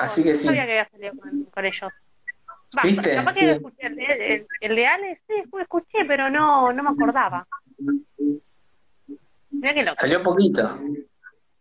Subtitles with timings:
[0.00, 0.46] Así que no sí.
[0.46, 1.92] sabía que había salido con, con ellos.
[2.82, 3.14] ¿Viste?
[3.14, 3.46] capaz que Sí.
[3.46, 6.90] lo escuché, el, de- el- el de Ale, sí, lo escuché, pero no, no me
[6.90, 7.46] acordaba.
[9.50, 9.96] Mira qué loco.
[9.98, 10.78] Salió poquito.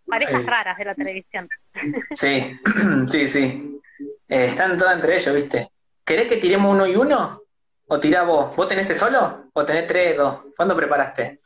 [0.07, 0.46] Parejas eh.
[0.46, 1.47] raras de la televisión.
[2.12, 2.59] Sí,
[3.07, 3.79] sí, sí.
[4.27, 5.70] Eh, están todas entre ellos, ¿viste?
[6.04, 7.41] ¿Querés que tiremos uno y uno?
[7.88, 8.55] ¿O tirá vos?
[8.55, 9.50] ¿Vos tenés ese solo?
[9.54, 10.45] ¿O tenés tres, dos?
[10.55, 11.38] ¿Cuándo preparaste?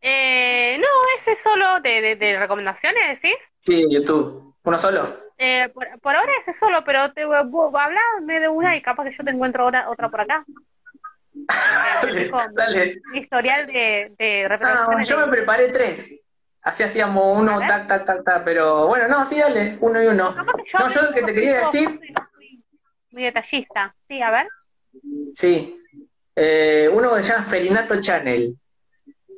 [0.00, 0.86] Eh, no,
[1.20, 3.36] ese solo de, de, de recomendaciones, ¿decís?
[3.58, 4.54] Sí, YouTube.
[4.64, 5.28] ¿Uno solo?
[5.38, 9.16] Eh, por, por ahora ese solo, pero te vos hablame de una y capaz que
[9.16, 10.44] yo te encuentro otra, otra por acá.
[12.02, 13.00] Dale, dale.
[13.14, 16.20] historial de, de Ah, yo me preparé tres.
[16.62, 18.44] Así hacíamos uno, tac, tac, tac, tac.
[18.44, 20.34] Pero bueno, no, sí, dale, uno y uno.
[20.34, 20.40] Que
[20.72, 22.00] yo No, yo lo que te quería no decir,
[23.10, 23.94] muy, detallista.
[24.08, 24.48] Sí, a ver.
[25.34, 25.74] sí.
[26.34, 28.54] Eh, uno que se llama Felinato Channel.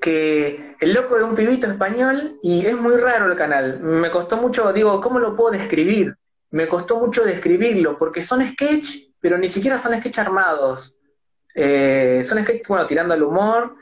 [0.01, 3.81] Que el loco es un pibito español y es muy raro el canal.
[3.81, 6.17] Me costó mucho, digo, ¿cómo lo puedo describir?
[6.51, 10.97] Me costó mucho describirlo, porque son sketch, pero ni siquiera son sketch armados.
[11.55, 13.77] Eh, son sketch, bueno, tirando al humor.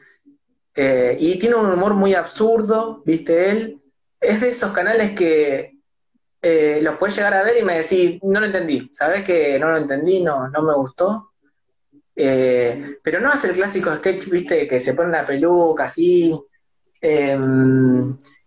[0.74, 3.82] eh, y tiene un humor muy absurdo, ¿viste él?
[4.20, 5.78] Es de esos canales que
[6.42, 8.88] eh, los puedes llegar a ver y me decís, no lo entendí.
[8.92, 10.22] ¿Sabes que no lo entendí?
[10.22, 11.32] No, no me gustó.
[12.20, 16.36] Eh, pero no es el clásico sketch, viste, que se pone una peluca así.
[17.00, 17.38] eh,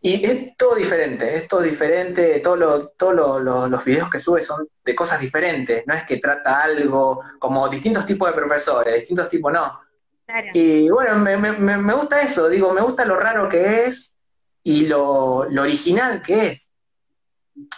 [0.01, 2.39] y es todo diferente, es todo diferente.
[2.41, 5.87] Todos lo- todos lo- lo- los videos que sube son de cosas diferentes.
[5.87, 9.79] No es que trata algo como distintos tipos de profesores, distintos tipos, no.
[10.25, 10.47] Claro.
[10.53, 14.17] Y bueno, me, me- me- me gusta eso, digo, me gusta lo raro que es
[14.63, 16.73] y lo, lo original que es.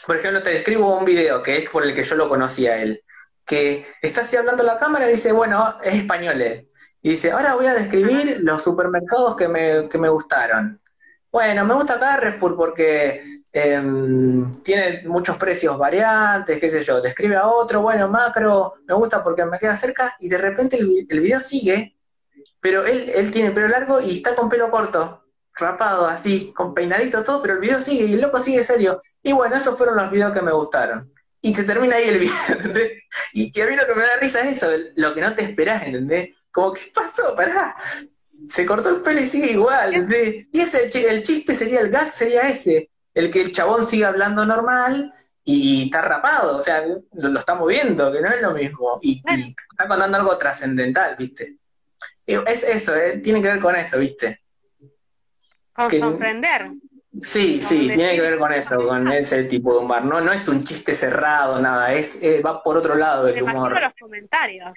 [0.07, 2.81] Por ejemplo, te describo un video que es por el que yo lo conocí a
[2.81, 3.03] él,
[3.45, 6.41] que está así hablando la cámara y dice, bueno, es español.
[7.01, 10.79] Y dice, ahora voy a describir los supermercados que me, que me gustaron.
[11.31, 17.01] Bueno, me gusta Carrefour porque em, tiene muchos precios variantes, qué sé yo.
[17.01, 21.19] Describe a otro, bueno, Macro, me gusta porque me queda cerca y de repente el
[21.19, 21.97] video sigue,
[22.61, 25.25] pero él, él tiene pelo largo y está con pelo corto,
[25.55, 28.99] rapado así, con peinadito todo, pero el video sigue y el loco sigue serio.
[29.21, 31.12] Y bueno, esos fueron los videos que me gustaron.
[31.45, 32.91] Y se termina ahí el video, ¿entendés?
[33.33, 35.43] Y, y a mí lo que me da risa es eso, lo que no te
[35.43, 36.29] esperás, ¿entendés?
[36.51, 37.35] Como, ¿qué pasó?
[37.35, 37.75] Pará.
[38.47, 40.47] Se cortó el pelo y sigue igual, ¿entendés?
[40.51, 44.45] Y ese, el chiste sería, el gag sería ese, el que el chabón sigue hablando
[44.45, 48.99] normal y está rapado, o sea, lo, lo estamos viendo, que no es lo mismo.
[49.01, 51.57] Y, y está contando algo trascendental, ¿viste?
[52.25, 54.39] Y Es eso, eh, tiene que ver con eso, ¿viste?
[55.73, 56.71] Con que- sorprender.
[57.19, 60.03] Sí, sí, tiene que ver con eso, con ese tipo de humor.
[60.03, 63.81] No, no es un chiste cerrado, nada, es eh, va por otro lado imagino humor
[63.81, 64.73] los comentarios.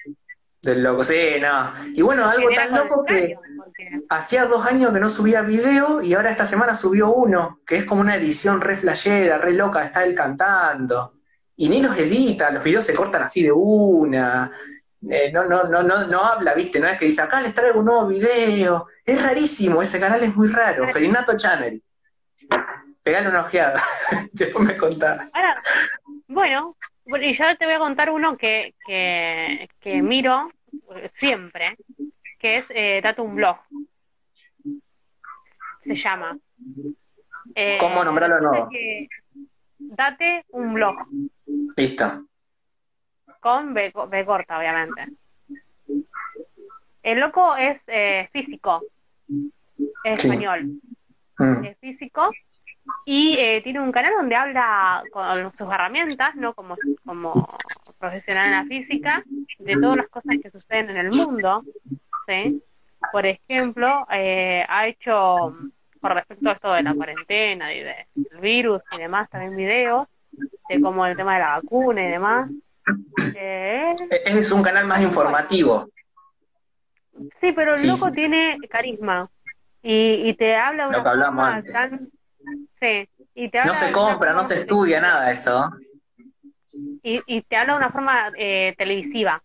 [0.61, 1.03] del loco.
[1.03, 1.73] Sí, no.
[1.95, 6.13] Y bueno, algo tan loco que porque- hacía dos años que no subía video y
[6.13, 10.03] ahora esta semana subió uno, que es como una edición re flashera, re loca, está
[10.03, 11.13] él cantando.
[11.55, 14.51] Y ni los edita, los videos se cortan así de una.
[15.09, 17.79] Eh, no, no, no, no, no habla, viste, no es que dice, acá les traigo
[17.79, 18.87] un nuevo video.
[19.03, 20.87] Es rarísimo, ese canal es muy raro.
[20.87, 21.81] Felinato Channel.
[23.03, 23.75] Pegale una ojeada.
[24.33, 25.29] Después me contás.
[25.33, 25.55] Ahora,
[26.27, 26.75] bueno,
[27.21, 30.51] y yo te voy a contar uno que, que, que miro
[31.15, 31.77] siempre,
[32.39, 33.57] que es eh, Date un blog.
[35.83, 36.37] Se llama.
[37.55, 38.69] Eh, ¿Cómo nombrarlo nuevo?
[39.79, 40.97] Date un blog,
[41.77, 42.25] Listo.
[43.39, 45.07] con B, B corta, obviamente.
[47.03, 48.83] El loco es eh, físico,
[50.03, 50.27] es Sí.
[50.27, 50.71] español.
[51.39, 51.65] Mm.
[51.65, 52.31] es físico
[53.05, 57.47] y eh, tiene un canal donde habla con sus herramientas, no como, como
[57.99, 59.23] profesional en la física,
[59.59, 61.63] de todas las cosas que suceden en el mundo.
[62.27, 62.61] ¿sí?
[63.11, 65.55] Por ejemplo, eh, ha hecho,
[66.01, 70.07] con respecto a esto de la cuarentena y de- del virus y demás, también videos
[70.69, 72.49] de como el tema de la vacuna y demás.
[73.35, 75.89] Eh, Es un canal más informativo.
[77.41, 78.11] sí, pero el Sí, loco sí.
[78.13, 79.29] tiene carisma
[79.89, 82.09] y, y te habla una forma tan...
[82.79, 85.69] Sí, y te habla No se compra, no se estudia nada eso.
[87.03, 89.41] y, y te habla de una forma eh, televisiva.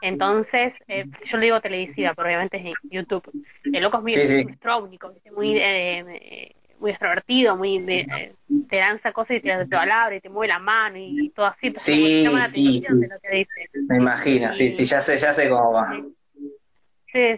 [0.00, 3.30] Entonces, eh, yo le digo televisiva, pero obviamente es YouTube.
[3.64, 4.44] El loco es muy Sí, sí.
[4.46, 5.30] ¿viste?
[5.32, 8.34] muy, eh, muy extrovertido, muy eh,
[8.70, 11.70] te lanza cosas y te, te habla y te mueve la mano y, todo así.
[11.74, 12.94] Sí, sí, sí.
[12.94, 13.70] de lo que dice.
[13.88, 15.90] Me imagino, sí, sí, ya sé, ya sé cómo va.
[15.90, 16.15] Sí,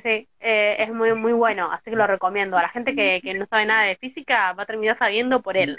[0.03, 2.57] sí, eh, es muy muy bueno, así que lo recomiendo.
[2.57, 5.57] A la gente que, que no sabe nada de física va a terminar sabiendo por
[5.57, 5.79] él.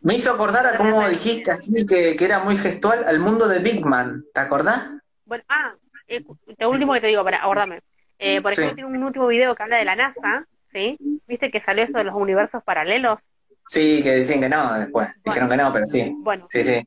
[0.00, 3.58] Me hizo acordar a cómo dijiste así que, que era muy gestual al mundo de
[3.58, 4.90] Big Man, ¿te acordás?
[5.24, 5.74] Bueno, ah,
[6.06, 6.22] eh,
[6.58, 7.80] lo último que te digo, para acordarme.
[8.18, 8.62] Eh, por Sí.
[8.62, 10.96] ejemplo, tiene un último video que habla de la NASA, ¿sí?
[11.26, 13.18] ¿Viste que salió eso de los universos paralelos?
[13.66, 15.08] Sí, que dicen que no después.
[15.24, 16.12] Dijeron que no, pero sí.
[16.18, 16.84] Bueno, Sí, sí.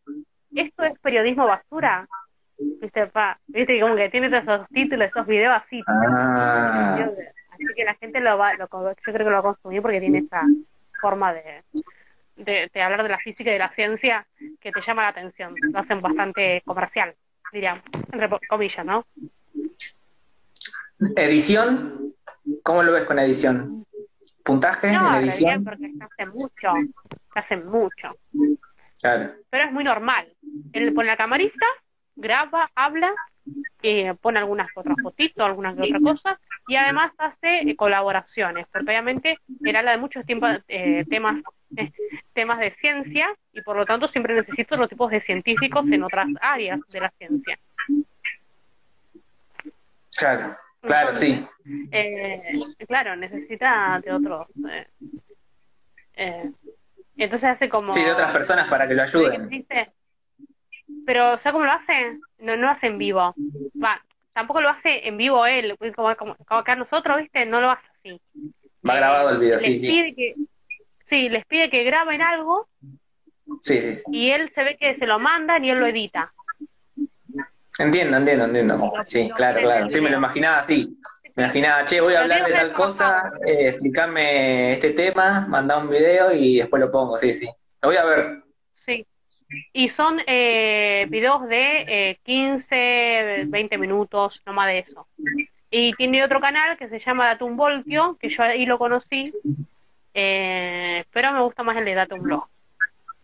[0.56, 2.08] ¿esto es periodismo basura?
[2.60, 5.82] Viste, pa, viste que como que tiene todos esos títulos, esos videos así.
[5.88, 6.98] Ah,
[7.52, 10.00] Así que la gente lo va, lo, yo creo que lo va a consumir porque
[10.00, 10.44] tiene esa
[11.02, 11.64] forma de,
[12.38, 14.26] de, de hablar de la física y de la ciencia
[14.62, 15.54] que te llama la atención.
[15.62, 17.14] Lo hacen bastante comercial,
[17.52, 19.06] diríamos, entre comillas, ¿no?
[21.16, 22.14] edición.
[22.64, 23.86] ¿Cómo lo ves con edición?
[24.44, 25.64] ¿Puntaje No, en edición?
[25.64, 26.74] porque se hace mucho,
[27.34, 28.16] se hace mucho.
[29.02, 29.34] Claro.
[29.50, 30.28] Pero es muy normal.
[30.74, 31.66] Él pone la camarita,
[32.20, 33.14] graba, habla,
[33.82, 38.90] eh, pone algunas otras fotitos, algunas que otra cosa, y además hace eh, colaboraciones, porque
[38.92, 40.24] obviamente él habla de muchos
[40.68, 41.42] eh, temas
[41.78, 41.92] eh,
[42.34, 46.28] temas de ciencia y por lo tanto siempre necesita otros tipos de científicos en otras
[46.42, 47.60] áreas de la ciencia.
[50.16, 51.46] Claro, claro, sí.
[51.92, 54.48] Eh, claro, necesita de otros.
[54.70, 54.88] eh,
[56.16, 56.52] eh,
[57.18, 57.94] entonces hace como.
[57.94, 59.66] Sí, de otras personas para que lo ayuden.
[61.06, 62.18] Pero, ¿sabes cómo lo hace?
[62.40, 63.34] No, no lo hace en vivo.
[63.82, 64.02] Va,
[64.34, 67.46] tampoco lo hace en vivo él, pues, como, como, como acá nosotros, ¿viste?
[67.46, 68.22] No lo hace así.
[68.88, 70.16] Va grabado el video, Les sí, sí.
[70.16, 70.36] que,
[71.10, 72.68] sí, les pide que graben algo
[73.62, 74.04] Sí, sí, sí.
[74.12, 76.32] y él se ve que se lo mandan y él lo edita.
[77.80, 78.94] Entiendo, entiendo, entiendo.
[79.06, 79.90] Sí, claro, claro.
[79.90, 80.98] Sí, me lo imaginaba así.
[81.36, 85.90] Me imaginaba, che, voy a hablar de tal cosa, eh, explícame este tema, mandá un
[85.90, 87.50] video y después lo pongo, sí, sí.
[87.82, 88.44] Lo voy a ver.
[89.74, 95.08] Y son eh, videos de eh, 15, 20 minutos, no más de eso.
[95.72, 99.34] Y tiene otro canal que se llama Datum Voltio, que yo ahí lo conocí,
[100.14, 102.48] eh, pero me gusta más el de Datum Blog.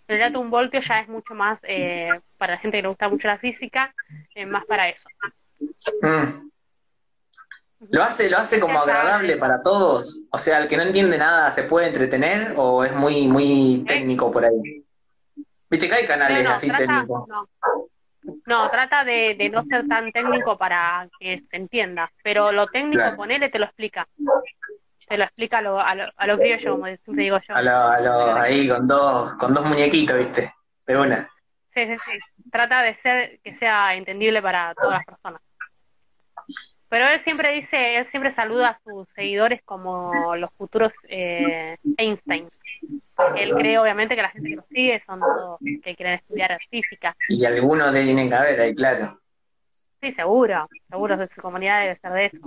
[0.08, 3.28] El Datum Voltio ya es mucho más, eh, para la gente que le gusta mucho
[3.28, 3.94] la física,
[4.36, 5.10] eh, más para eso.
[6.02, 6.50] Mm.
[7.90, 10.22] ¿Lo hace, lo hace como agradable para todos?
[10.32, 14.32] O sea, el que no entiende nada se puede entretener o es muy, muy técnico
[14.32, 14.85] por ahí.
[15.70, 17.28] Viste que hay No, canales no, así trata, técnicos.
[17.28, 17.50] no.
[18.48, 23.02] No, trata de, de no ser tan técnico para que se entienda, pero lo técnico,
[23.02, 23.18] Claro.
[23.18, 24.08] ponele, te lo explica.
[25.08, 27.56] Te lo explica a lo, a lo, a lo criollo, como siempre digo yo.
[27.56, 30.52] A lo, a lo- ahí con dos, con dos muñequitos, viste,
[30.88, 31.30] de una.
[31.76, 32.42] Sí, sí, sí.
[32.52, 35.42] Trata de ser que sea entendible para todas las personas.
[36.96, 42.48] Pero él siempre dice, él siempre saluda a sus seguidores como los futuros eh, Einstein.
[43.36, 47.14] Él cree obviamente que la gente que lo sigue son todos que quieren estudiar física.
[47.28, 49.20] Y algunos de tienen que haber ahí, claro.
[50.00, 52.38] Sí, seguro, seguro su comunidad debe ser de eso.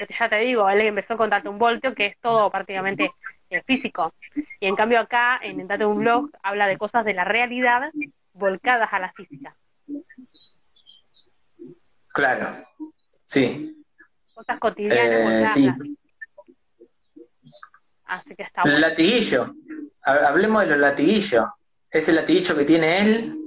[0.00, 3.12] Yo te- ya te digo, él empezó con Datum Voltio, que es todo prácticamente
[3.50, 4.14] eh, físico.
[4.60, 7.90] Y en cambio acá, en Datum Blog, habla de cosas de la realidad
[8.32, 9.54] volcadas a la física.
[12.14, 12.64] Claro.
[13.26, 13.76] Sí.
[14.40, 15.70] Cosas cotidianas Eh, sí.
[18.06, 18.78] Así que está bueno.
[18.78, 19.54] Latiguillo.
[20.02, 21.44] Ha- Hablemos de los latiguillos.
[21.90, 23.38] Ese latiguillo que tiene él,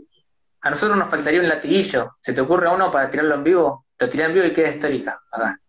[0.62, 2.18] a nosotros nos faltaría un latiguillo.
[2.22, 3.88] ¿Se te ocurre uno para tirarlo en vivo?
[3.98, 5.20] Lo tiré en vivo y queda histórica.
[5.32, 5.60] Acá.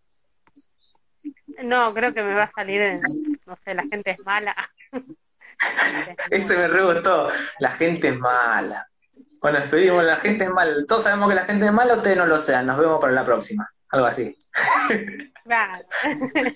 [1.63, 3.01] No, creo que me va a salir, en,
[3.47, 4.55] no sé, la gente es mala.
[6.31, 7.29] Ese me re gustó.
[7.61, 8.87] La gente es mala.
[9.41, 10.05] Bueno, despedimos.
[10.05, 10.75] La gente es mala.
[10.87, 12.67] Todos sabemos que la gente es mala, ustedes no lo sean.
[12.67, 13.67] Nos vemos para la próxima.
[13.95, 14.37] Algo así.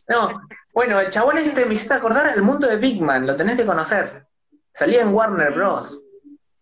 [0.09, 0.41] No,
[0.73, 3.67] bueno, el chabón este me hiciste acordar al mundo de Big Man, lo tenés que
[3.67, 4.27] conocer.
[4.73, 6.05] Salía en Warner Bros.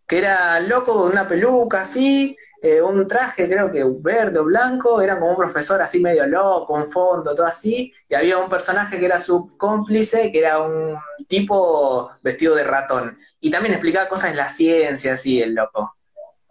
[0.08, 5.00] Que era loco con una peluca así, eh, un traje creo que verde o blanco,
[5.00, 8.98] era como un profesor así medio loco, un fondo, todo así, y había un personaje
[8.98, 13.16] que era su cómplice, que era un tipo vestido de ratón.
[13.38, 15.96] Y también explicaba cosas de la ciencia, así, el loco.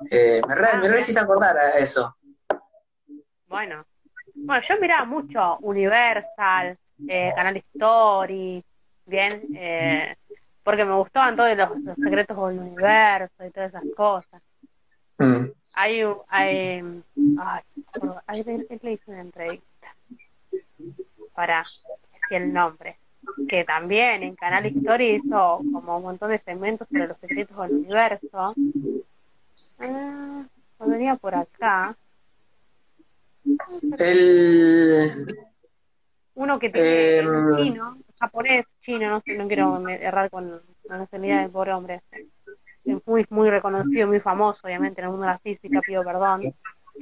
[0.10, 2.16] Eh, me re, me re hiciste acordar a eso.
[3.48, 3.86] Bueno,
[4.46, 8.64] bueno, yo miraba mucho Universal, eh, Canal Story,
[9.06, 10.16] bien, eh,
[10.64, 14.44] porque me gustaban todos los, los secretos del universo y todas esas cosas.
[15.18, 15.46] Mm.
[15.76, 16.82] Hay, un- hay,
[18.28, 19.96] ay, él le hizo una entrevista
[21.34, 21.64] para
[22.14, 22.98] decir el nombre,
[23.48, 27.78] que también en Canal Story hizo como un montón de segmentos sobre los secretos del
[27.78, 28.56] universo.
[29.80, 30.44] Ah,
[30.80, 31.96] lo por acá.
[34.00, 35.38] El,
[36.36, 40.98] Uno que tiene Em, chino, japonés, chino, no sé, no quiero me- errar con la
[40.98, 42.02] nacionalidad del pobre hombre.
[42.84, 46.54] Es muy, muy reconocido, muy famoso, obviamente, en el mundo de la física, pido perdón,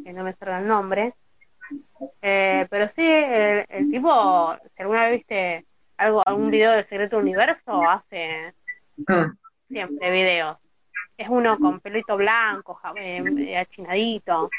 [0.04, 1.14] que no me salga el nombre.
[2.22, 5.66] Eh, pero sí, el, el tipo, si alguna vez viste
[5.98, 8.54] algo, algún video del secreto universo, hace
[8.98, 9.38] mm.
[9.68, 10.58] siempre videos.
[11.18, 14.50] Es uno con pelito blanco, ja- eh, eh, achinadito.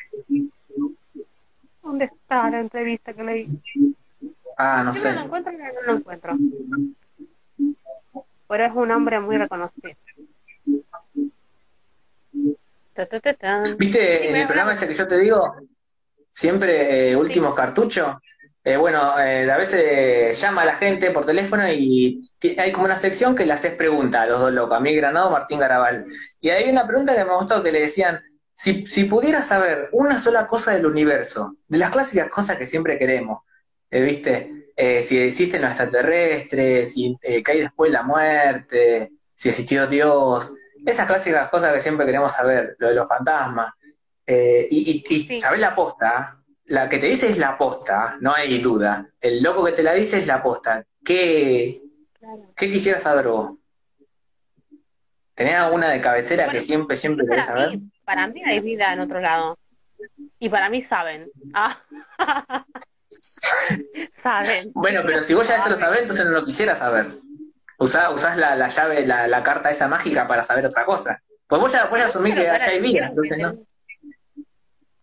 [1.85, 3.49] ¿Dónde está la entrevista que leí?
[4.57, 5.13] Ah, no sé.
[5.13, 6.37] No lo encuentro, no lo encuentro.
[8.49, 9.95] Pero es un hombre muy reconocido.
[13.77, 15.55] ¿Viste en el programa ese que yo te digo?
[16.31, 18.07] Siempre eh, últimos sí.
[18.67, 22.87] Eh, bueno, eh, a veces eh, llama a la gente por teléfono y hay como
[22.87, 26.07] una sección que le haces preguntas a los dos locos, a mí Granado, Martín Garabal.
[26.41, 28.23] Y hay una pregunta que me gustó que le decían,
[28.55, 32.99] si, si pudieras saber una sola cosa del universo, de las clásicas cosas que siempre
[32.99, 33.41] queremos,
[33.91, 34.51] ¿viste?
[35.03, 40.53] si existen los extraterrestres, si hay después la muerte, si existió Dios,
[40.85, 43.73] esas clásicas cosas que siempre queremos saber, lo de los fantasmas.
[44.27, 46.45] y, y, ¿sabés la posta?
[46.67, 49.11] la que te dice es la posta, no hay duda.
[49.21, 50.85] El loco que te la dice es la posta.
[51.05, 51.83] ¿Qué,
[52.57, 53.53] ¿qué quisieras saber vos?
[55.35, 57.79] ¿Tenés alguna de cabecera que siempre, siempre querés saber?
[58.05, 59.59] Para mí hay vida en otro lado.
[60.39, 61.31] Y para mí saben.
[61.55, 61.83] Ah.
[64.23, 64.73] saben.
[64.75, 67.07] Bueno, pero si vos ya eso lo sabés, entonces no lo quisieras saber.
[67.79, 71.21] Usás, usás la, la, llave, la, la, carta esa mágica para saber otra cosa.
[71.47, 73.55] Pues vos ya, vos ya asumís que allá hay vida, entonces no.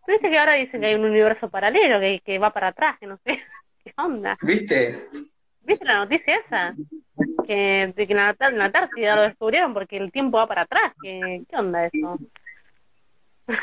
[0.07, 3.07] Viste que ahora dicen que hay un universo paralelo que, que va para atrás, que
[3.07, 3.41] no sé.
[3.83, 4.35] ¿Qué onda?
[4.41, 5.07] ¿Viste?
[5.61, 6.75] ¿Viste la noticia esa?
[7.47, 10.93] Que, que en la, en la Antártida lo descubrieron porque el tiempo va para atrás.
[11.01, 12.17] ¿Qué, qué onda eso?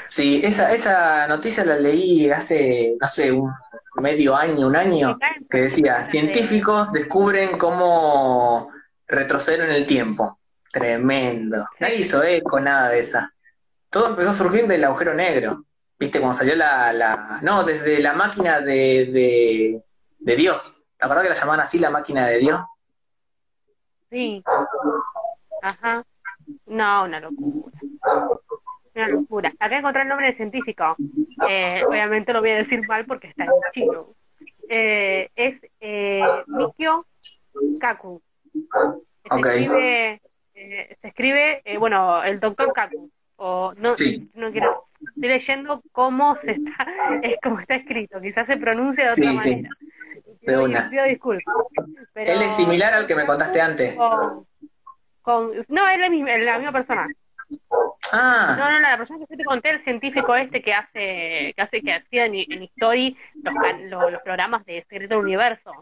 [0.06, 3.52] Sí, esa, esa noticia la leí hace, no sé, un
[3.96, 5.18] medio año, un año,
[5.50, 8.70] que decía, científicos descubren cómo
[9.06, 10.38] retroceder en el tiempo.
[10.70, 11.64] Tremendo.
[11.80, 13.32] Nadie hizo eco, nada de esa.
[13.90, 15.64] Todo empezó a surgir del agujero negro.
[15.98, 16.20] ¿Viste?
[16.20, 19.82] Cuando salió la, la no, desde la máquina de, de,
[20.18, 20.76] de Dios.
[20.96, 22.60] ¿Te acuerdas que la llamaban así la máquina de Dios?
[24.10, 24.44] Sí.
[25.62, 26.02] Ajá.
[26.66, 27.78] No, una locura.
[28.98, 29.52] Una locura.
[29.58, 30.96] Acá encontré el nombre de científico.
[31.48, 34.14] Eh, obviamente lo voy a decir mal porque está en chino.
[34.68, 37.06] Eh, es eh, Mikio
[37.80, 38.20] Kaku.
[38.52, 40.20] Se escribe,
[40.54, 43.10] eh, se escribe bueno, el doctor Kaku.
[43.36, 43.94] O no,
[44.34, 46.86] no quiero estoy leyendo cómo se está,
[47.22, 49.70] es como está escrito, quizás se pronuncia de otra manera.
[50.40, 50.88] De una.
[51.06, 51.54] disculpas.
[52.14, 53.96] él es similar al que me contaste antes.
[55.22, 57.06] Con, no, él es la misma persona.
[58.12, 58.56] Ah.
[58.58, 61.92] No, no, la persona que te conté, el científico este que hace, que hace, que
[61.92, 63.16] hacía en, en History
[63.90, 65.72] los, los, programas de Secreto del Universo.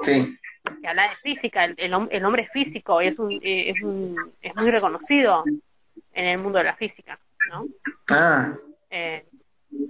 [0.00, 0.38] Sí.
[0.82, 4.54] Que habla de física, el, el, el hombre es físico, es un, es un, es
[4.56, 5.44] muy reconocido
[6.12, 7.18] en el mundo de la física.
[7.50, 7.66] ¿no?
[8.10, 8.54] Ah.
[8.90, 9.26] Eh,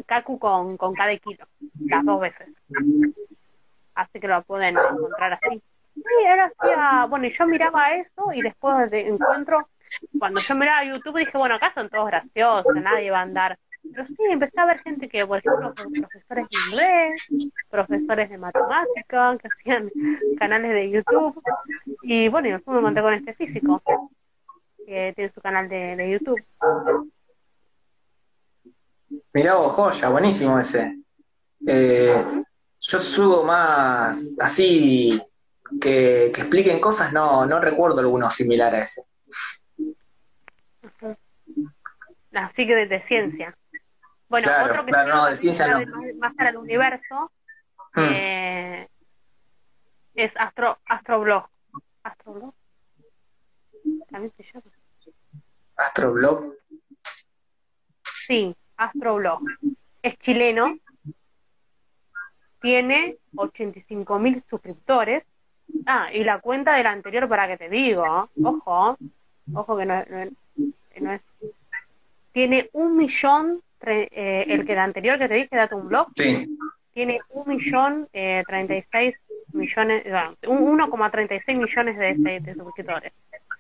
[0.07, 1.47] Kaku con, con cada kilo,
[1.87, 2.49] las dos veces.
[3.95, 5.63] Así que lo pueden encontrar así.
[5.99, 9.69] Sí, era así, bueno, y yo miraba eso y después de encuentro,
[10.19, 13.59] cuando yo miraba YouTube dije, bueno, acá son todos graciosos, nadie va a andar.
[13.91, 19.39] Pero sí, empecé a ver gente que, por ejemplo, profesores de inglés, profesores de matemática,
[19.39, 19.91] que hacían
[20.39, 21.43] canales de YouTube.
[22.03, 23.83] Y bueno, y después me monté con este físico,
[24.85, 26.45] que tiene su canal de, de YouTube.
[29.33, 30.99] Mirá vos, joya, buenísimo ese.
[31.67, 32.25] Eh,
[32.81, 35.19] yo subo más así
[35.81, 39.03] que, expliquen cosas, no, no recuerdo alguno similar a ese.
[42.33, 43.57] Así que de, ciencia.
[44.29, 45.81] Bueno, otro que claro, no, de ciencia no.
[46.19, 47.33] Más, para el universo
[47.95, 48.09] hmm.
[48.13, 48.89] eh,
[50.15, 51.49] es Astro, Astroblog.
[52.03, 52.55] ¿Astroblog?
[54.11, 54.67] ¿También se llama?
[55.77, 56.55] ¿Astroblog?
[58.27, 59.41] Sí, Astroblog.
[60.03, 60.79] Es chileno,
[62.61, 65.25] tiene 85 mil suscriptores.
[65.87, 68.97] Ah, y la cuenta del anterior, para que te digo, ojo,
[69.55, 70.05] ojo que no,
[71.01, 71.21] no, es.
[72.33, 76.49] Tiene un millón, eh, el que el anterior que te dije, date un blog, sí.
[76.93, 79.15] tiene un millón eh, 36
[79.53, 83.13] millones, no, 1,36 millones de, de, de suscriptores.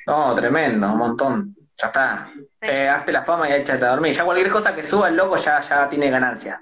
[0.07, 2.33] No, tremendo, un montón ya está.
[2.61, 4.13] Eh, hazte la fama y échate a dormir.
[4.13, 6.61] Ya cualquier cosa que suba el loco ya, ya tiene ganancia.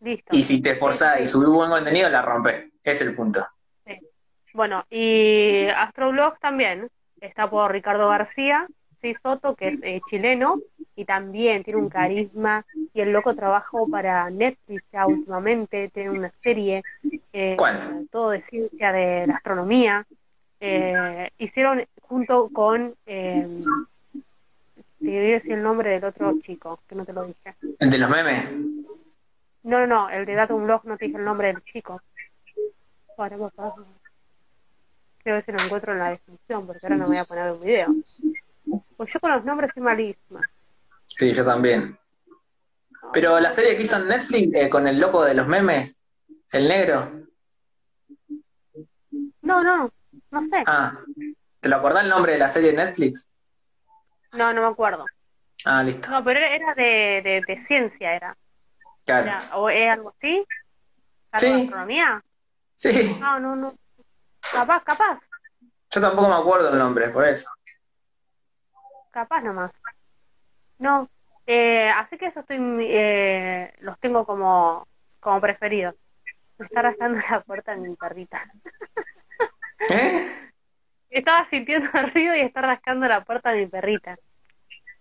[0.00, 0.34] Listo.
[0.34, 2.72] Y si te esforzás y subís buen contenido, la rompe.
[2.82, 3.46] Es el punto.
[4.56, 6.88] Bueno, y Astroblog también
[7.20, 8.66] está por Ricardo García,
[9.02, 10.60] sí, Soto, que es eh, chileno,
[10.96, 12.64] y también tiene un carisma.
[12.94, 16.82] Y el loco trabajó para Netflix ya últimamente, tiene una serie.
[17.34, 18.08] Eh, ¿Cuál?
[18.10, 20.06] Todo de ciencia de la astronomía.
[20.58, 23.60] Eh, hicieron junto con eh,
[25.00, 27.54] te voy a decir el nombre del otro chico, que no te lo dije.
[27.78, 28.50] ¿El de los memes?
[29.64, 32.00] No, no, no, el de Dato un Blog no te dije el nombre del chico.
[33.18, 33.74] Ahora papá.
[35.26, 37.58] Quiero ver si lo encuentro en la descripción, porque ahora no voy a poner un
[37.58, 37.92] video.
[38.96, 40.48] Pues yo con los nombres soy malísima.
[41.04, 41.98] Sí, yo también.
[43.12, 46.00] Pero la serie que hizo en Netflix eh, con el loco de los memes,
[46.52, 47.22] el negro.
[49.42, 49.90] No, no,
[50.30, 50.62] no sé.
[50.64, 50.96] Ah,
[51.58, 53.32] ¿te lo acordás el nombre de la serie de Netflix?
[54.34, 55.06] No, no me acuerdo.
[55.64, 56.08] Ah, listo.
[56.08, 58.36] No, pero era de, de, de ciencia, era.
[59.04, 59.26] Claro.
[59.26, 60.46] Era- ¿O es algo así?
[61.32, 61.46] ¿Algo Sí.
[61.52, 62.22] de astronomía?
[62.74, 63.74] Sí, No, no, no.
[64.52, 65.18] Capaz, capaz,
[65.90, 67.48] yo tampoco me acuerdo el nombre, por eso.
[69.10, 69.70] capaz nomás.
[70.78, 71.08] No.
[71.46, 74.86] Eh, así que eso estoy, eh, los tengo como,
[75.20, 75.94] como preferidos.
[76.58, 78.42] Me está rascando la puerta de mi perrita.
[79.90, 80.50] ¿Eh?
[81.08, 84.18] Estaba sintiendo el ruido y está rascando la puerta de mi perrita.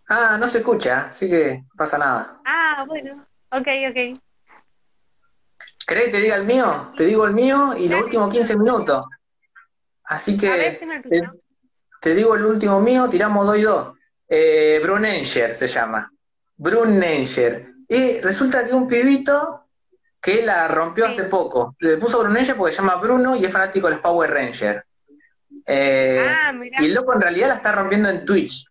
[0.08, 2.40] Ah, no se escucha, así que pasa nada.
[2.46, 3.26] Ah, bueno.
[3.52, 4.20] Ok, ok.
[5.86, 6.94] ¿Querés que te diga el mío?
[6.96, 9.06] Te digo el mío y los últimos 15 minutos.
[10.08, 11.30] Así ver, que el te,
[12.02, 13.98] te digo el último mío, tiramos dos y dos.
[14.28, 16.12] Eh, Brunenger se llama.
[16.58, 17.68] Brunenger.
[17.88, 19.68] Y resulta que un pibito
[20.22, 21.14] que la rompió Sí.
[21.14, 21.76] hace poco.
[21.80, 24.84] Le puso Brunenger porque se llama Bruno y es fanático de los Power Rangers.
[25.68, 26.82] Eh, Ah, mira.
[26.82, 28.68] y el loco en realidad la está rompiendo en Twitch.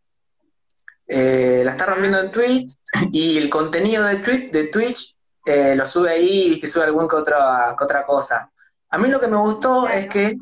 [1.07, 2.75] Eh, la está rompiendo en Twitch
[3.13, 7.17] y el contenido de Twitch, de Twitch eh, lo sube ahí, viste, sube algún que
[7.17, 8.51] otra, que otra cosa.
[8.89, 9.99] A mí lo que me gustó Claro.
[9.99, 10.37] es que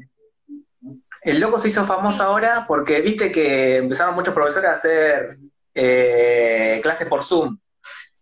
[1.22, 5.38] el loco se hizo famoso ahora porque viste que empezaron muchos profesores a hacer
[5.74, 7.58] eh, clases por Zoom.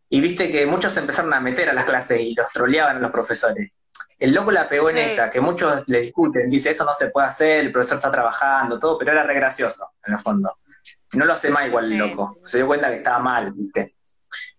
[0.09, 3.00] Y viste que muchos se empezaron a meter a las clases y los troleaban a
[3.00, 3.75] los profesores.
[4.19, 5.02] El loco la pegó en Sí.
[5.04, 8.78] esa, que muchos le discuten, dice eso no se puede hacer, el profesor está trabajando,
[8.78, 10.50] todo, pero era re gracioso, en el fondo.
[11.14, 11.97] No lo hace más igual el Sí.
[11.97, 13.95] loco, se dio cuenta que estaba mal, ¿viste?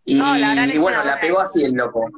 [0.04, 2.10] Y, la bueno, la pegó así el loco.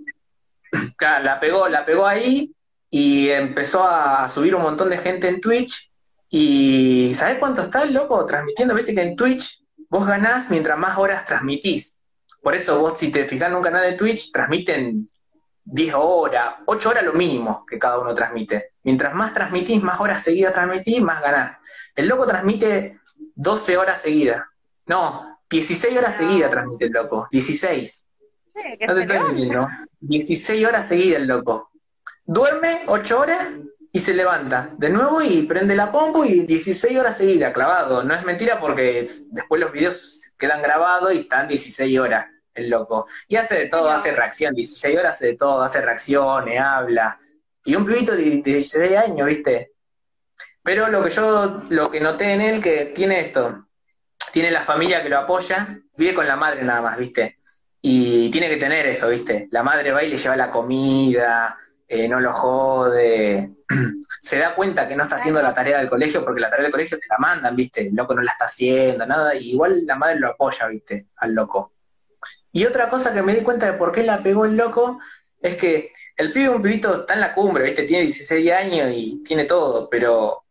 [0.98, 2.52] Claro, la pegó, la pegó ahí
[2.90, 5.92] y empezó a subir un montón de gente en Twitch.
[6.36, 8.74] Y ¿sabés cuánto está el loco transmitiendo?
[8.74, 12.00] Viste que en Twitch vos ganás mientras más horas transmitís.
[12.42, 15.12] Por eso vos, si te fijás en un canal de Twitch, transmiten
[15.66, 18.72] 10 horas, 8 horas lo mínimo que cada uno transmite.
[18.82, 21.60] Mientras más transmitís, más horas seguidas transmitís, más ganás.
[21.96, 23.00] El loco transmite
[23.36, 24.42] 12 horas seguidas.
[24.88, 27.28] No, 16 horas seguidas transmite el loco.
[27.30, 28.08] 16.
[28.54, 29.68] Sí, No te estoy mintiendo.
[30.00, 31.70] 16 horas seguidas el loco.
[32.26, 33.48] Duerme 8 horas
[33.96, 38.04] y se levanta de nuevo y prende la pompa y 16 horas seguidas, clavado.
[38.04, 42.26] No es mentira porque es- después los videos quedan grabados y están 16 horas
[42.56, 43.06] el loco.
[43.28, 47.20] Y hace de todo, hace reacción, 16 horas hace de todo, hace reacciones, habla.
[47.64, 49.74] Y un pibito de, de 16 años, ¿viste?
[50.64, 53.68] Pero lo que yo, lo que noté en él, que tiene esto,
[54.32, 57.38] tiene la familia que lo apoya, vive con la madre nada más, ¿viste?
[57.82, 59.48] Y tiene que tener eso, ¿viste?
[59.52, 63.52] La madre va y le lleva la comida, eh, no lo jode,
[64.22, 66.72] se da cuenta que no está haciendo la tarea del colegio porque la tarea del
[66.72, 67.82] colegio te la mandan, ¿viste?
[67.82, 71.08] El loco no la está haciendo, nada, y igual la madre lo apoya, ¿viste?
[71.18, 71.74] Al loco.
[72.52, 75.00] Y otra cosa que me di cuenta de por qué la pegó el loco
[75.42, 77.84] es que el pibe, un pibito, está en la cumbre, ¿viste?
[77.84, 80.46] Tiene 16 años y tiene todo, pero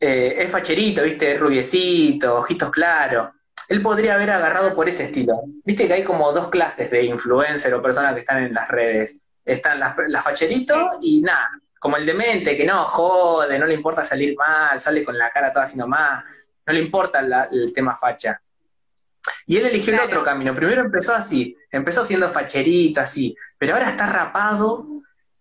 [0.00, 1.32] eh, es facherito, ¿viste?
[1.32, 3.30] Es rubiecito, ojitos claros.
[3.68, 5.32] Él podría haber agarrado por ese estilo.
[5.64, 9.20] Viste que hay como dos clases de influencer o personas que están en las redes.
[9.44, 11.50] Están las, las facheritos y nada,
[11.84, 15.52] como el demente, que no jode, no le importa salir mal, sale con la cara
[15.52, 16.24] toda así nomás,
[16.64, 18.40] no le importa la- el tema facha.
[19.44, 20.04] Y él eligió Claro.
[20.04, 20.54] el otro camino.
[20.54, 24.86] Primero empezó así, empezó siendo facherito, así, pero ahora está rapado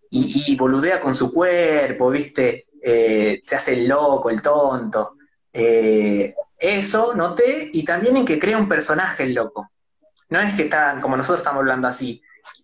[0.09, 2.67] y, y boludea con su cuerpo, ¿viste?
[2.81, 5.15] Eh, se hace el loco, el tonto.
[5.53, 9.71] Eh, eso noté, y también en que crea un personaje el loco.
[10.27, 12.21] No es que tan, como nosotros estamos hablando así,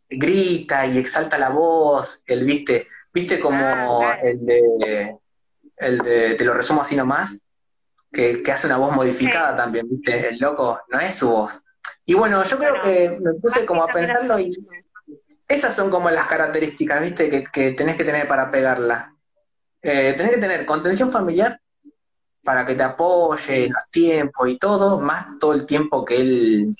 [0.09, 4.21] grita y exalta la voz, el viste, viste como Ah, claro.
[4.23, 5.17] el de
[5.77, 7.41] el de, te lo resumo así nomás,
[8.11, 11.63] que, que hace una voz modificada también, viste, el loco no es su voz.
[12.05, 14.51] Y bueno, yo creo Bueno, que me puse como a pensarlo y
[15.47, 19.15] esas son como las características, viste, que, que tenés que tener para pegarla.
[19.81, 21.59] Eh, tenés que tener contención familiar
[22.43, 26.75] para que te apoye en los tiempos y todo, más todo el tiempo que él,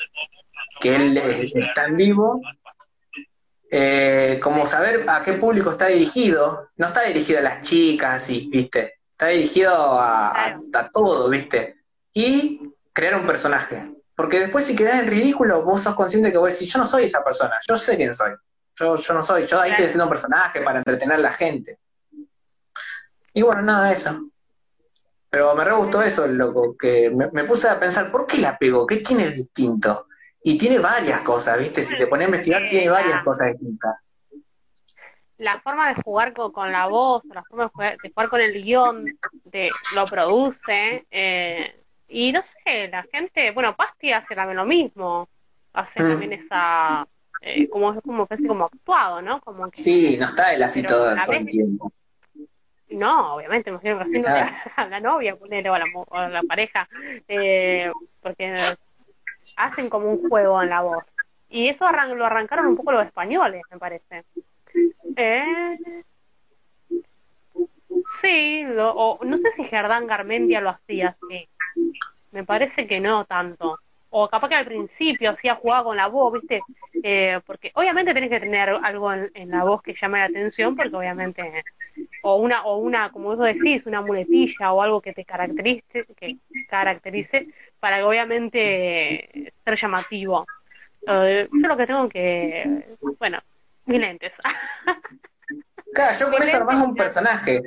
[0.81, 2.41] que él está en vivo.
[3.71, 6.69] Eh, como saber a qué público está dirigido.
[6.77, 8.99] No está dirigido a las chicas, así, ¿viste?
[9.11, 11.77] Está dirigido a, a- a todo, ¿viste?
[12.13, 13.93] Y crear un personaje.
[14.15, 17.05] Porque después si quedás en ridículo, vos sos consciente que vos decís, yo no soy
[17.05, 18.31] esa persona, yo sé quién soy.
[18.75, 21.77] Yo, yo no soy, yo ahí estoy haciendo un personaje para entretener a la gente.
[23.33, 24.29] Y bueno, nada, eso.
[25.29, 28.57] Pero me re gustó eso, loco, que me, me puse a pensar, ¿por qué la
[28.57, 28.87] pegó?
[28.87, 30.07] ¿Qué tiene distinto?
[30.43, 31.83] Y tiene varias cosas, ¿viste?
[31.83, 33.95] Si te pones a investigar, tiene varias cosas distintas.
[35.37, 38.41] la forma de jugar con, con la voz, la forma de jugar, de jugar con
[38.41, 39.05] el guion,
[39.45, 41.75] de lo produce, eh,
[42.09, 45.29] y no sé, la gente, bueno, Pasti hace también lo mismo,
[45.73, 46.09] hace Mm.
[46.09, 47.07] también esa,
[47.41, 49.39] eh, como es como casi como actuado, ¿no?
[49.41, 51.91] Como que, Sí, no está él así todo, la el tiempo.
[52.89, 54.55] no, obviamente, me imagino que Claro.
[54.75, 56.87] a la novia, ponerle, o a la, o la pareja,
[57.27, 58.75] eh, porque
[59.69, 61.03] hacen como un juego en la voz.
[61.49, 64.23] Y eso lo arrancaron un poco los españoles, me parece.
[65.15, 66.03] Eh,
[68.21, 71.47] sí, o, no sé si Gerdán Garmendia lo hacía así.
[72.31, 73.79] Me parece que no tanto
[74.11, 76.61] o capaz que al principio hacía jugaba con la voz, ¿viste?
[77.03, 80.95] Eh, porque obviamente tenés que tener algo en, la voz que llame la atención, porque
[80.95, 81.63] obviamente,
[82.23, 86.37] o una, o una, como vos decís, una muletilla o algo que te caracterice, que
[86.69, 87.47] caracterice,
[87.79, 90.45] para que obviamente ser llamativo.
[91.07, 93.39] Eh, yo lo que tengo que, bueno,
[93.85, 94.33] mis lentes.
[95.91, 97.63] Claro, yo con eso armás un personaje.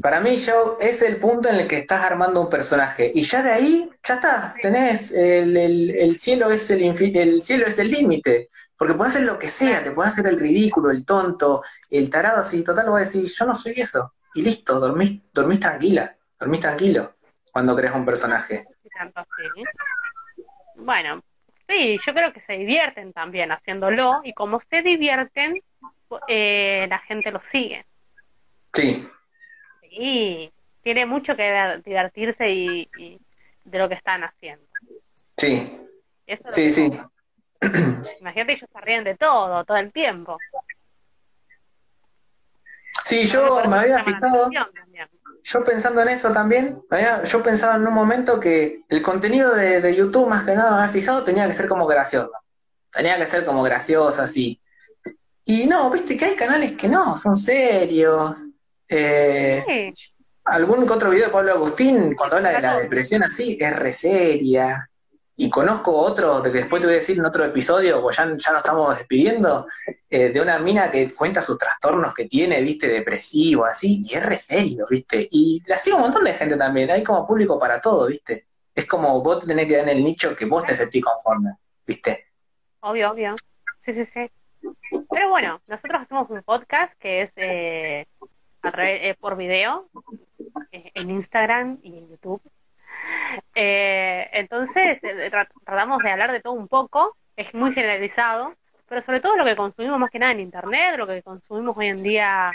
[0.00, 3.12] Para mí, yo es el punto en el que estás armando un personaje.
[3.14, 4.54] Y ya de ahí, ya está.
[4.62, 8.48] Tenés el, el, cielo es el, el cielo es el límite.
[8.78, 12.38] Porque puedes hacer lo que sea, te puedes hacer el ridículo, el tonto, el tarado,
[12.38, 14.14] así, total, voy a decir, yo no soy eso.
[14.34, 17.15] Y listo, dormís, dormís tranquila, dormís tranquilo
[17.56, 18.66] cuando creas un personaje.
[20.74, 21.22] Bueno,
[21.66, 25.62] sí, yo creo que se divierten también haciéndolo, y como se divierten,
[26.28, 27.86] eh, la gente lo sigue.
[28.74, 29.08] Sí.
[29.80, 33.18] Sí, tiene mucho que divertirse y,
[33.64, 34.66] de lo que están haciendo.
[35.38, 35.80] Sí.
[36.50, 37.00] sí, sí.
[38.20, 40.36] Imagínate, ellos se ríen de todo, todo el tiempo.
[43.02, 44.50] Sí, yo me había fijado,
[45.46, 46.82] yo pensando en eso también,
[47.24, 50.78] yo pensaba en un momento que el contenido de, de, YouTube, más que nada, me
[50.78, 52.32] había fijado, tenía que ser como gracioso.
[52.90, 54.60] Tenía que ser como gracioso, así.
[55.44, 58.44] Y no, viste que hay canales que no, son serios.
[58.88, 59.92] Eh,
[60.44, 64.90] Algún otro video de Pablo Agustín, cuando habla de la depresión así, es re seria.
[65.38, 68.52] Y conozco otro, que después te voy a decir en otro episodio, pues ya, ya
[68.52, 69.66] nos estamos despidiendo,
[70.08, 74.24] eh, de una mina que cuenta sus trastornos que tiene, viste, depresivo, así, y es
[74.24, 75.28] re serio, viste.
[75.30, 78.46] Y la sigue un montón de gente también, hay como público para todo, viste.
[78.74, 81.50] Es como vos te tenés que dar en el nicho que vos te sentís conforme,
[81.86, 82.26] viste.
[82.80, 83.34] Obvio, obvio.
[83.84, 84.30] Sí, sí, sí.
[85.10, 88.06] Pero bueno, nosotros hacemos un podcast que es eh,
[88.62, 89.88] eh por video
[90.72, 92.40] eh, en Instagram y en YouTube.
[93.58, 94.98] Eh, entonces,
[95.64, 98.54] tratamos de hablar de todo un poco, es muy generalizado,
[98.88, 101.88] pero sobre todo lo que consumimos más que nada en Internet, lo que consumimos hoy
[101.88, 102.52] en día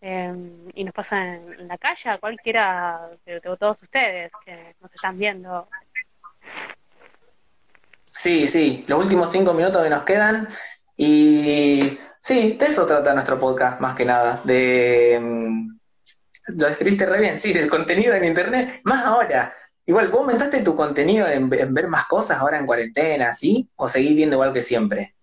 [0.00, 5.68] em, y nos pasa en, la calle, cualquiera de, todos ustedes que nos están viendo.
[8.04, 10.48] Sí, sí, los últimos cinco minutos que nos quedan
[10.96, 14.40] y sí, de eso trata nuestro podcast, más que nada.
[14.44, 15.78] De, mm,
[16.48, 19.54] lo describiste re bien, sí, del contenido en Internet, más ahora.
[19.84, 23.68] Igual, ¿vos aumentaste tu contenido en, ver más cosas ahora en cuarentena, sí?
[23.76, 25.14] ¿O seguís viendo igual que siempre?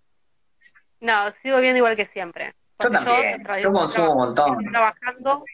[1.00, 2.54] No, sigo viendo igual que siempre.
[2.82, 4.66] Yo también, yo, consumo un montón.
[4.66, 5.46] Trabajando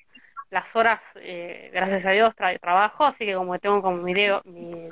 [0.50, 4.14] las horas, eh, gracias a Dios, trabajo, así que como tengo como mi,
[4.46, 4.90] mi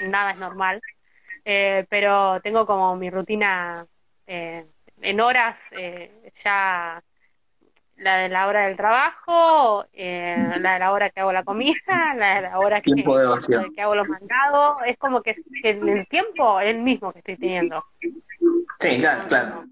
[0.00, 0.80] nada es normal,
[1.44, 3.74] eh, pero tengo como mi rutina
[4.26, 4.66] eh,
[5.00, 7.02] en horas eh, ya
[7.98, 12.14] la de la hora del trabajo, eh, la de la hora que hago la comida,
[12.16, 16.60] la de la hora que, que hago los mandados, es como que en el tiempo
[16.60, 17.84] es el mismo que estoy teniendo.
[18.78, 19.64] Sí, claro, claro.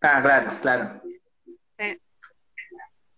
[0.00, 1.00] Ah, claro, claro.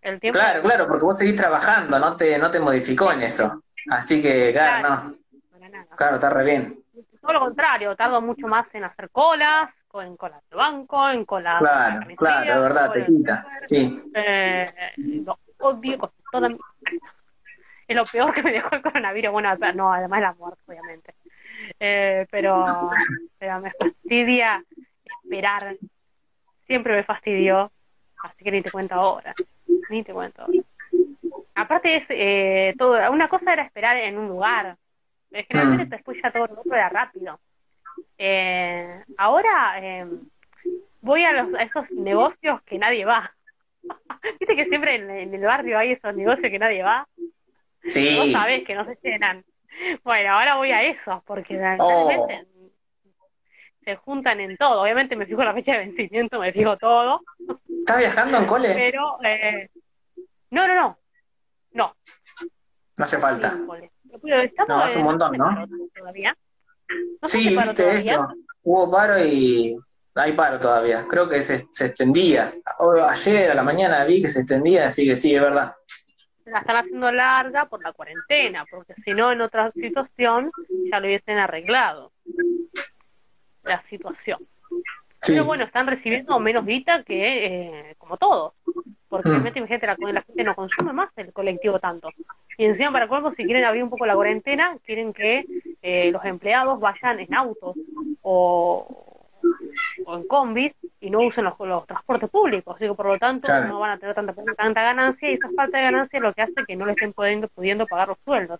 [0.02, 3.62] El tiempo claro, claro, porque vos seguís trabajando, no te, no te modificó en eso.
[3.88, 5.14] Así que, claro, no.
[5.96, 6.78] Claro, está re bien.
[7.22, 9.70] Todo lo contrario, tardo mucho más en hacer colas,
[10.02, 13.46] en cola de banco, en cola Claro, claro, de verdad, te quita.
[13.66, 14.02] Sí.
[14.14, 16.58] Eh, lo odio con toda mi...
[17.86, 19.30] Es lo peor que me dejó el coronavirus.
[19.30, 21.14] Bueno, no, además la muerte, obviamente.
[21.78, 22.64] Eh, pero,
[23.38, 24.64] pero me fastidia
[25.22, 25.76] esperar.
[26.66, 27.70] Siempre me fastidió.
[28.22, 29.34] Así que ni te cuento ahora.
[29.90, 30.62] Ni te cuento ahora.
[31.56, 34.76] Aparte es eh, todo, una cosa era esperar en un lugar.
[35.30, 35.90] Generalmente mm.
[35.90, 37.38] después ya todo lo otro era rápido.
[38.18, 40.06] Eh, ahora eh,
[41.00, 43.34] voy a, los, a esos negocios que nadie va.
[44.40, 47.06] Viste que siempre en, el barrio hay esos negocios que nadie va.
[47.82, 48.16] Sí.
[48.18, 49.44] Vos sabés que no se llenan.
[50.04, 52.26] Bueno, ahora voy a esos porque oh.
[53.84, 54.82] se juntan en todo.
[54.82, 57.20] Obviamente me fijo la fecha de vencimiento, me fijo todo.
[57.80, 58.72] ¿Estás viajando en cole?
[58.74, 59.68] Pero, eh,
[60.50, 60.98] no, no, no.
[61.72, 61.96] No.
[62.96, 63.52] No hace falta.
[64.68, 65.66] no, hace un montón, ¿no?
[65.94, 66.34] Todavía
[67.22, 68.28] sí, viste eso.
[68.62, 69.76] Hubo paro y
[70.14, 71.06] hay paro todavía.
[71.08, 72.54] Creo que se, se extendía.
[73.08, 75.74] Ayer a la mañana vi que se extendía, así que sí, es verdad.
[76.44, 80.50] La están haciendo larga por la cuarentena, porque si no, en otra situación
[80.90, 82.12] ya lo hubiesen arreglado.
[83.62, 84.38] La situación.
[85.26, 88.52] Pero bueno, están recibiendo menos guita que eh, como todos.
[89.14, 89.44] Porque mm.
[89.82, 92.08] la, la gente no consume más el colectivo tanto.
[92.58, 95.44] Y encima, para colmo, si quieren abrir un poco la cuarentena, quieren que
[95.82, 97.76] eh, los empleados vayan en autos
[98.22, 99.22] o,
[100.06, 102.74] o en combis y no usen los, los transportes públicos.
[102.74, 103.68] Así que, por lo tanto, Claro.
[103.68, 106.42] no van a tener tanta, tanta ganancia y esa falta de ganancia es lo que
[106.42, 108.58] hace que no le estén pudiendo, pudiendo pagar los sueldos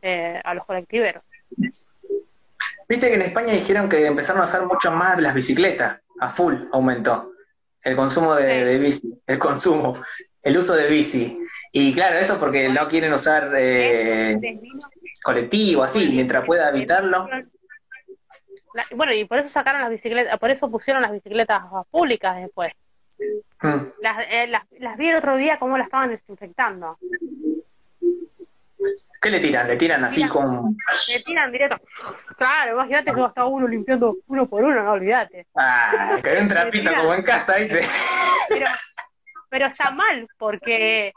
[0.00, 1.22] eh, a los colectiveros.
[2.88, 6.54] Viste que en España dijeron que empezaron a usar mucho más las bicicletas, a full
[6.72, 7.31] aumentó
[7.84, 8.64] el consumo de, Sí.
[8.64, 9.96] de bici, el consumo,
[10.42, 11.38] el uso de bici.
[11.72, 14.36] Y claro, eso porque no quieren usar eh,
[15.22, 17.28] colectivo, así, mientras pueda evitarlo.
[18.94, 22.72] Bueno, y por eso sacaron las bicicletas, por eso pusieron las bicicletas públicas después.
[23.60, 23.76] Mm.
[24.00, 26.98] Las, eh, las, las vi el otro día cómo las estaban desinfectando.
[29.20, 29.66] ¿Qué le tiran?
[29.68, 30.32] Le tiran así Mira.
[30.32, 30.76] con...
[31.08, 31.76] Le tiran directo.
[32.36, 35.46] Claro, imagínate que estaba uno limpiando uno por uno, no olvídate.
[35.54, 37.00] Ah, que un trapito tiran.
[37.02, 37.80] como en casa, ¿viste?
[38.48, 38.66] Pero,
[39.48, 41.12] pero está mal, porque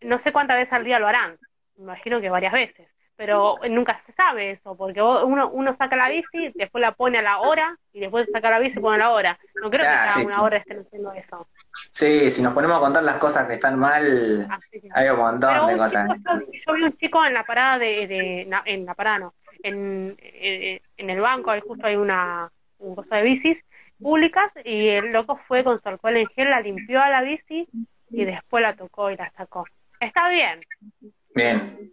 [0.00, 1.38] no sé cuántas veces al día lo harán.
[1.76, 2.88] Me imagino que varias veces.
[3.16, 7.22] Pero nunca se sabe eso, porque uno, uno saca la bici, después la pone a
[7.22, 9.38] la hora, y después saca la bici y pone a la hora.
[9.62, 10.40] No creo que Ah, cada sí, una sí.
[10.40, 11.48] hora estén haciendo eso.
[11.90, 15.18] Sí, si nos ponemos a contar las cosas que están mal, Así que- hay un
[15.18, 16.08] montón Pero de un cosas.
[16.16, 16.30] chico,
[16.66, 20.14] yo, vi un chico en la parada de, de na- en la parada no, en,
[20.18, 23.64] eh, en el banco, ahí justo hay una un cosa de bicis
[24.00, 27.66] públicas y el loco fue con su alcohol en gel, la limpió a la bici
[28.10, 29.64] y después la tocó y la sacó.
[30.00, 30.60] Está bien,
[31.34, 31.92] Bien.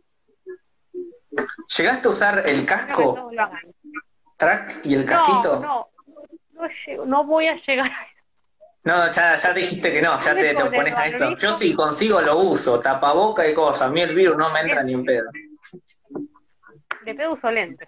[1.77, 3.31] ¿Llegaste a usar el casco,
[4.37, 5.61] track y el casquito?
[5.61, 5.87] No,
[6.53, 8.07] no, no, voy a llegar a.
[8.83, 11.35] No, ya, ya dijiste que no, ya te, te opones a eso.
[11.35, 13.87] Yo si consigo lo uso, tapaboca y cosas.
[13.89, 15.29] A mí el virus no me entra ni en pedo.
[17.05, 17.87] De pedo uso lentes.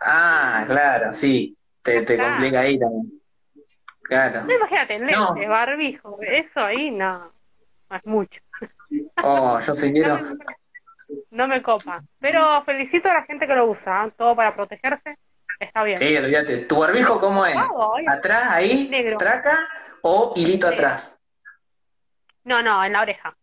[0.00, 1.56] Ah, claro, sí.
[1.82, 2.32] Te, te Claro.
[2.32, 3.20] complica ahí también.
[4.02, 4.42] Claro.
[4.42, 5.34] No, imagínate, lentes, No.
[5.48, 7.32] barbijo, eso ahí no,
[7.90, 8.40] es mucho.
[9.22, 10.18] Oh, yo si quiero.
[10.18, 10.44] No me,
[11.30, 12.02] no me copa.
[12.18, 14.12] Pero felicito a la gente que lo usa, ¿eh?
[14.18, 15.16] todo para protegerse,
[15.60, 15.98] está bien.
[15.98, 16.58] Sí, olvídate.
[16.58, 17.56] ¿Tu barbijo cómo es?
[18.08, 19.18] ¿Atrás, ahí, Negro.
[19.18, 19.68] traca
[20.02, 21.20] o hilito atrás?
[22.44, 23.36] No, no, en la oreja.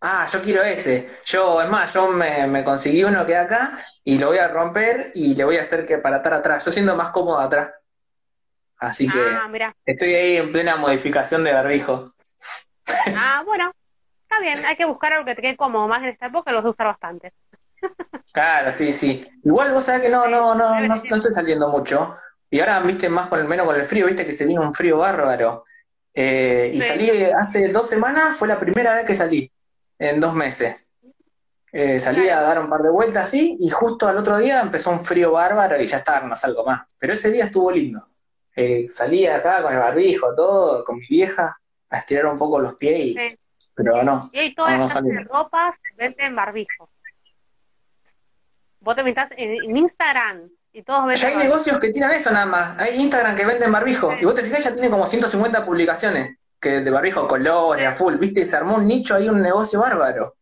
[0.00, 1.10] Ah, yo quiero ese.
[1.26, 5.10] Yo, es más, yo me, me conseguí uno que acá y lo voy a romper
[5.14, 6.64] y le voy a hacer que para estar atrás.
[6.64, 7.72] Yo siento más cómodo atrás.
[8.78, 9.50] Así que Ah,
[9.84, 12.06] estoy ahí en plena modificación de barbijo.
[13.14, 13.70] Ah, bueno,
[14.22, 16.64] está bien, hay que buscar algo que te quede cómodo, más en esta época los
[16.64, 17.32] de usar bastante.
[18.32, 19.24] Claro, sí, sí.
[19.44, 22.16] Igual vos sabés que no, no, no, no, no estoy saliendo mucho.
[22.50, 24.74] Y ahora, viste, más con el menos con el frío, viste que se vino un
[24.74, 25.64] frío bárbaro.
[26.14, 26.88] Eh, y Sí.
[26.88, 29.50] salí hace dos semanas, fue la primera vez que salí,
[29.98, 30.86] en dos meses.
[31.72, 34.90] Eh, salí a dar un par de vueltas así, y justo al otro día empezó
[34.90, 36.82] un frío bárbaro y ya está, no salgo más.
[36.98, 38.04] Pero ese día estuvo lindo.
[38.56, 41.56] Eh, salí acá con el barbijo, todo, con mi vieja,
[41.88, 43.38] a estirar un poco los pies, y- Sí.
[43.74, 44.28] pero no.
[44.32, 46.89] Y todas No, no las ropas venden barbijo.
[48.80, 52.30] Vos te metés en, en Instagram y todos venden Ya hay negocios que tiran eso
[52.30, 52.78] nada más.
[52.78, 54.14] Hay Instagram que venden barbijo.
[54.20, 58.16] Y vos te fijás, ya tiene como 150 publicaciones que de barbijo colores, a full.
[58.16, 58.44] ¿Viste?
[58.44, 60.36] Se armó un nicho ahí, un negocio bárbaro.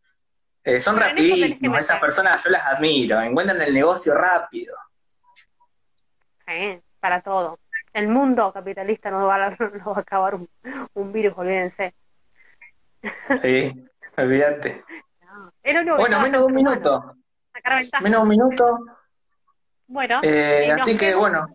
[0.62, 1.79] Eh, son Pero rapidísimos.
[1.79, 3.20] Esas personas yo las admiro.
[3.20, 4.77] Encuentran el negocio rápido.
[6.46, 7.59] Sí, para todo.
[7.92, 9.51] El mundo capitalista no va a,
[9.85, 10.48] no va a acabar un,
[10.94, 11.94] un virus, olvídense.
[13.40, 14.85] Sí, olvídate.
[15.85, 15.98] No.
[15.98, 17.14] Bueno, menos de un minuto.
[17.62, 18.03] Sacar ventaja.
[18.03, 18.64] Menos un minuto.
[19.87, 21.21] Bueno, Eh, nos así que vemos.
[21.21, 21.47] bueno,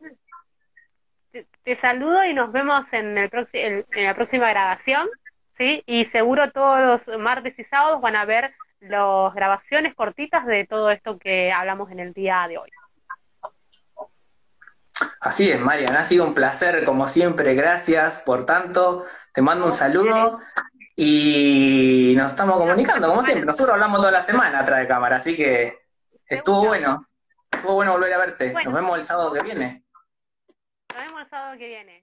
[1.32, 5.08] Te, te saludo y nos vemos en, el el- en la próxima grabación,
[5.58, 5.84] ¿sí?
[5.88, 10.92] Y seguro todos los martes y sábados van a ver las grabaciones cortitas de todo
[10.92, 12.70] esto que hablamos en el día de hoy.
[15.22, 15.96] así es, Marian.
[15.96, 17.56] Ha sido un placer, como siempre.
[17.56, 19.06] Gracias por tanto.
[19.34, 20.40] Te mando un saludo.
[20.96, 23.46] Y nos estamos comunicando, como siempre.
[23.46, 25.83] Nosotros hablamos toda la semana atrás de cámara, así que
[26.36, 27.08] estuvo bueno.
[27.52, 28.52] Estuvo bueno volver a verte.
[28.52, 28.72] Bueno.
[28.72, 29.84] Nos vemos el sábado que viene.
[30.94, 32.03] Nos vemos el sábado que viene.